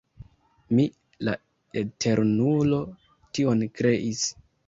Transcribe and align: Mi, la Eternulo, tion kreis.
Mi, 0.77 0.85
la 1.27 1.33
Eternulo, 1.83 2.81
tion 3.39 3.63
kreis. 3.81 4.27